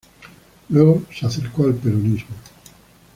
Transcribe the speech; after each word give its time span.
Luego 0.69 1.03
se 1.13 1.27
acercó 1.27 1.65
al 1.65 1.75
peronismo. 1.75 2.35